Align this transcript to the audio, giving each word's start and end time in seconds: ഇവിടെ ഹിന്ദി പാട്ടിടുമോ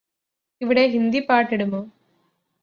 ഇവിടെ 0.61 0.83
ഹിന്ദി 0.87 1.19
പാട്ടിടുമോ 1.19 1.81